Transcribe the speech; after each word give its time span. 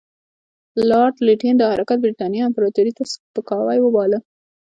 لارډ 0.89 1.15
لیټن 1.27 1.53
دا 1.57 1.67
حرکت 1.73 1.97
برټانیې 2.03 2.41
امپراطوري 2.47 2.91
ته 2.97 3.03
سپکاوی 3.11 3.79
وباله. 3.81 4.19